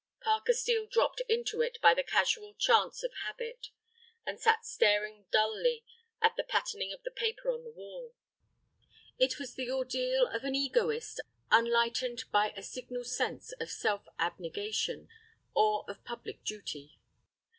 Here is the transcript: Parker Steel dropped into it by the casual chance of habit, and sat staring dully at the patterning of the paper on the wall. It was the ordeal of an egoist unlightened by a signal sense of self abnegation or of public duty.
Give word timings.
Parker 0.19 0.53
Steel 0.53 0.87
dropped 0.87 1.21
into 1.29 1.61
it 1.61 1.77
by 1.79 1.93
the 1.93 2.01
casual 2.01 2.55
chance 2.55 3.03
of 3.03 3.11
habit, 3.23 3.67
and 4.25 4.39
sat 4.41 4.65
staring 4.65 5.25
dully 5.31 5.85
at 6.23 6.35
the 6.35 6.43
patterning 6.43 6.91
of 6.91 7.03
the 7.03 7.11
paper 7.11 7.51
on 7.51 7.63
the 7.63 7.69
wall. 7.69 8.15
It 9.19 9.37
was 9.37 9.53
the 9.53 9.69
ordeal 9.69 10.25
of 10.25 10.43
an 10.43 10.55
egoist 10.55 11.21
unlightened 11.51 12.23
by 12.31 12.49
a 12.57 12.63
signal 12.63 13.03
sense 13.03 13.51
of 13.59 13.69
self 13.69 14.07
abnegation 14.17 15.07
or 15.53 15.85
of 15.87 16.03
public 16.03 16.43
duty. 16.43 16.99